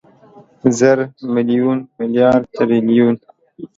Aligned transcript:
زر، 0.77 0.97
ميليون، 1.33 1.77
ميليارد، 1.99 2.43
تریلیون 2.57 3.15